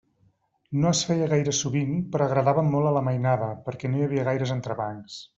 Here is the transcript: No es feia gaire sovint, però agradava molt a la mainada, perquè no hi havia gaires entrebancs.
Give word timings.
No 0.83 0.91
es 0.91 1.01
feia 1.09 1.25
gaire 1.33 1.51
sovint, 1.57 1.91
però 2.15 2.27
agradava 2.27 2.63
molt 2.69 2.91
a 2.91 2.93
la 2.95 3.03
mainada, 3.11 3.51
perquè 3.67 3.91
no 3.93 3.99
hi 4.01 4.07
havia 4.07 4.25
gaires 4.31 4.55
entrebancs. 4.57 5.19